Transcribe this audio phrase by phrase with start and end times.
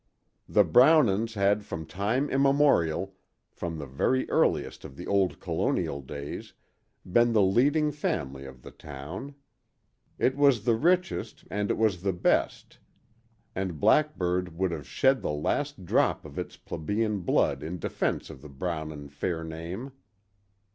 [0.49, 7.43] The Brownons had from time immemorial—from the very earliest of the old colonial days—been the
[7.43, 9.35] leading family of the town.
[10.17, 12.79] It was the richest and it was the best,
[13.53, 18.41] and Blackburg would have shed the last drop of its plebeian blood in defense of
[18.41, 19.91] the Brownon fair fame.